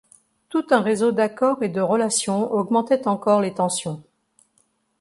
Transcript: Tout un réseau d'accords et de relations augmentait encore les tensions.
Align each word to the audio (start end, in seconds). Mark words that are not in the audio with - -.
Tout 0.49 0.65
un 0.71 0.79
réseau 0.81 1.11
d'accords 1.11 1.61
et 1.61 1.69
de 1.69 1.79
relations 1.79 2.51
augmentait 2.51 3.07
encore 3.07 3.39
les 3.39 3.53
tensions. 3.53 4.01